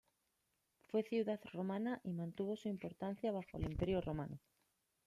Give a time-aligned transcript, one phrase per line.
[0.87, 4.39] Fue ciudad romana y mantuvo su importancia bajo el Imperio romano.